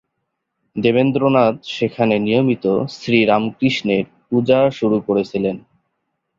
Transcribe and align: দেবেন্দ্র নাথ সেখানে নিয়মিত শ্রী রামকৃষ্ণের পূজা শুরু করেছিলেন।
দেবেন্দ্র 0.75 1.21
নাথ 1.29 1.55
সেখানে 1.69 2.15
নিয়মিত 2.19 2.65
শ্রী 2.95 3.19
রামকৃষ্ণের 3.25 4.05
পূজা 4.27 4.59
শুরু 4.71 4.97
করেছিলেন। 5.07 5.55